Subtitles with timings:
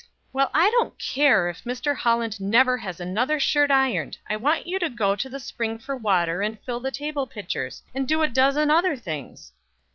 [0.33, 1.95] "Well, I don't care if Mr.
[1.95, 4.17] Holland never has another shirt ironed.
[4.27, 7.83] I want you to go to the spring for water and fill the table pitchers,
[7.93, 9.51] and do a dozen other things."